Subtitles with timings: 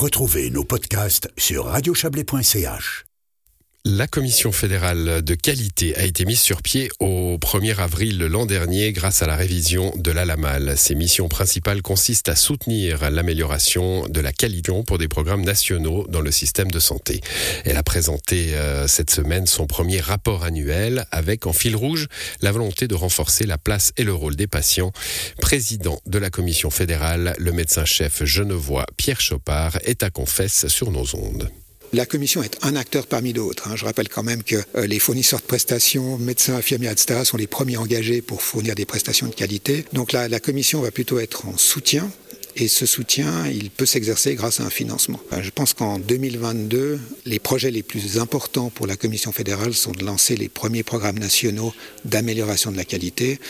[0.00, 3.04] Retrouvez nos podcasts sur radiochablais.ch.
[3.84, 8.92] La Commission fédérale de qualité a été mise sur pied au 1er avril l'an dernier
[8.92, 10.76] grâce à la révision de la LAMAL.
[10.76, 16.20] Ses missions principales consistent à soutenir l'amélioration de la qualité pour des programmes nationaux dans
[16.20, 17.20] le système de santé.
[17.64, 22.08] Elle a présenté euh, cette semaine son premier rapport annuel avec en fil rouge
[22.42, 24.92] la volonté de renforcer la place et le rôle des patients.
[25.40, 31.14] Président de la Commission fédérale, le médecin-chef genevois Pierre Chopard est à confesse sur nos
[31.16, 31.50] ondes.
[31.92, 33.68] La commission est un acteur parmi d'autres.
[33.68, 33.74] Hein.
[33.74, 37.48] Je rappelle quand même que euh, les fournisseurs de prestations, médecins, infirmiers, etc., sont les
[37.48, 39.84] premiers engagés pour fournir des prestations de qualité.
[39.92, 42.08] Donc là, la commission va plutôt être en soutien
[42.54, 45.20] et ce soutien, il peut s'exercer grâce à un financement.
[45.32, 49.92] Euh, je pense qu'en 2022, les projets les plus importants pour la Commission fédérale sont
[49.92, 51.72] de lancer les premiers programmes nationaux
[52.04, 53.40] d'amélioration de la qualité.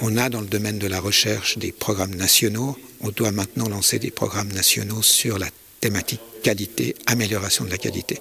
[0.00, 2.76] On a dans le domaine de la recherche des programmes nationaux.
[3.00, 5.48] On doit maintenant lancer des programmes nationaux sur la
[5.80, 8.20] thématique qualité, amélioration de la qualité.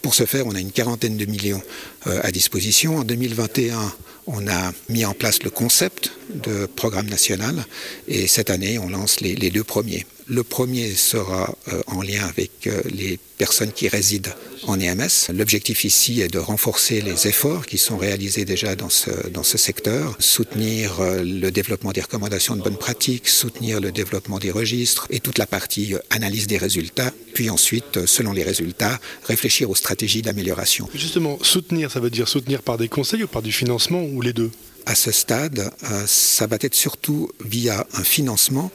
[0.00, 1.62] Pour ce faire, on a une quarantaine de millions
[2.06, 2.98] euh, à disposition.
[2.98, 3.92] En 2021,
[4.28, 7.64] on a mis en place le concept de programme national
[8.08, 10.06] et cette année, on lance les, deux premiers.
[10.26, 14.30] Le premier sera euh, en lien avec euh, les personnes qui résident
[14.66, 15.30] en EMS.
[15.34, 19.58] L'objectif ici est de renforcer les efforts qui sont réalisés déjà dans ce, dans ce
[19.58, 25.06] secteur, soutenir euh, le développement des recommandations de bonnes pratiques, soutenir le développement des registres
[25.10, 30.22] et toute la partie analyse des résultats, puis ensuite, selon les résultats, réfléchir aux stratégies
[30.22, 30.88] d'amélioration.
[30.94, 34.32] Justement, soutenir, ça veut dire soutenir par des conseils ou par du financement ou les
[34.32, 34.50] deux?
[34.86, 35.70] À ce stade,
[36.06, 38.70] ça va être surtout via un financement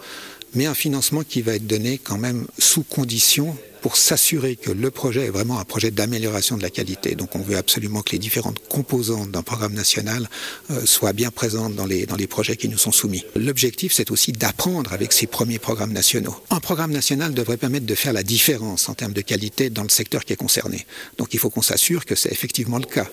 [0.56, 4.91] mais un financement qui va être donné quand même sous condition pour s'assurer que le
[4.91, 7.16] projet est vraiment un projet d'amélioration de la qualité.
[7.16, 10.30] Donc on veut absolument que les différentes composantes d'un programme national
[10.72, 13.23] euh, soient bien présentes dans les, dans les projets qui nous sont soumis.
[13.35, 16.35] L'objectif, c'est aussi d'apprendre avec ces premiers programmes nationaux.
[16.50, 19.89] Un programme national devrait permettre de faire la différence en termes de qualité dans le
[19.89, 20.85] secteur qui est concerné.
[21.17, 23.07] Donc il faut qu'on s'assure que c'est effectivement le cas.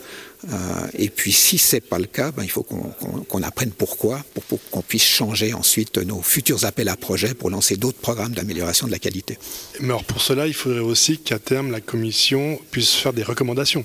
[0.53, 2.93] Euh, et puis si c'est pas le cas, ben, il faut qu'on
[3.25, 7.51] qu apprenne pourquoi, pour, pour qu'on puisse changer ensuite nos futurs appels à projets pour
[7.51, 9.39] lancer d'autres programmes d'amélioration de la qualité.
[9.81, 13.85] Mais alors pour cela, il faudrait aussi qu'à terme, la Commission puisse faire des recommandations.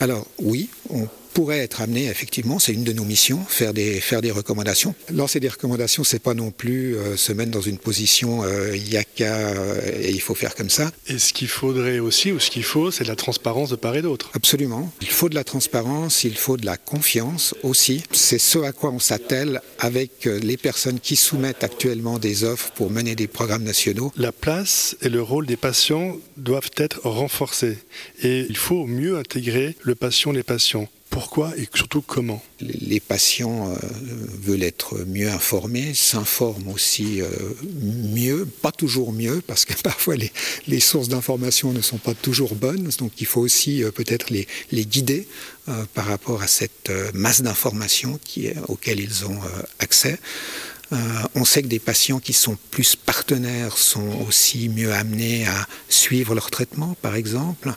[0.00, 4.22] Alors oui, on pourrait être amené, effectivement, c'est une de nos missions, faire des, faire
[4.22, 4.94] des recommandations.
[5.12, 8.92] Lancer des recommandations, c'est pas non plus euh, se mettre dans une position euh, il
[8.92, 10.90] y a qu'à euh, et il faut faire comme ça.
[11.08, 13.96] Et ce qu'il faudrait aussi, ou ce qu'il faut, c'est de la transparence de part
[13.96, 14.30] et d'autre.
[14.34, 14.92] Absolument.
[15.00, 18.02] Il faut de la transparence, il faut de la confiance aussi.
[18.12, 22.70] C'est ce à quoi on s'attelle avec euh, les personnes qui soumettent actuellement des offres
[22.72, 24.12] pour mener des programmes nationaux.
[24.16, 27.78] La place et le rôle des patients doivent être renforcés.
[28.22, 30.88] Et il faut mieux intégrer le patient, les patients.
[31.12, 33.76] Pourquoi et surtout comment Les patients euh,
[34.40, 37.28] veulent être mieux informés, s'informent aussi euh,
[37.82, 40.14] mieux, pas toujours mieux, parce que parfois
[40.66, 44.48] les, sources d'information ne sont pas toujours bonnes, donc il faut aussi euh, peut-être les,
[44.72, 45.28] les, guider
[45.94, 48.18] par rapport à cette masse d'informations
[48.66, 49.38] auxquelles ils ont
[49.78, 50.18] accès.
[50.92, 50.96] Euh,
[51.34, 56.34] on sait que des patients qui sont plus partenaires sont aussi mieux amenés à suivre
[56.34, 57.72] leur traitement, par exemple.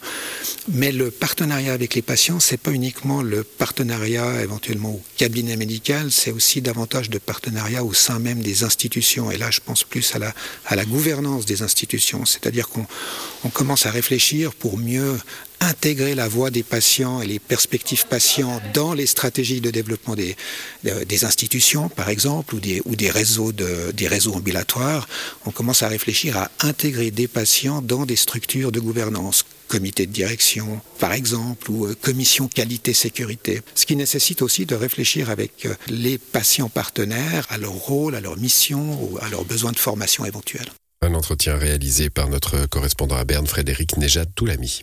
[0.68, 6.12] Mais le partenariat avec les patients, c'est pas uniquement le partenariat éventuellement au cabinet médical,
[6.12, 9.32] c'est aussi davantage de partenariat au sein même des institutions.
[9.32, 10.34] Et là, je pense plus à la,
[10.66, 15.18] à la gouvernance des institutions, c'est-à-dire qu'on commence à réfléchir pour mieux
[15.66, 20.36] intégrer la voix des patients et les perspectives patients dans les stratégies de développement des,
[20.84, 25.08] des institutions, par exemple, ou des, ou des, réseaux de, des réseaux ambulatoires,
[25.46, 30.12] on commence à réfléchir à intégrer des patients dans des structures de gouvernance comité de
[30.12, 33.62] direction, par exemple, ou euh, commission qualité-sécurité.
[33.74, 38.22] Ce qui nécessite aussi de réfléchir avec euh, les patients partenaires à leur rôle, à
[38.22, 40.70] leur mission ou à leurs besoins de formation éventuels.
[41.02, 44.82] Un entretien réalisé par notre correspondant à Berne, Frédéric Nejad Toulami.